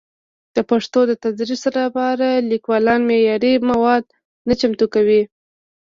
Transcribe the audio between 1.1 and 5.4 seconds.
تدریس لپاره لیکوالان معیاري مواد نه چمتو کوي.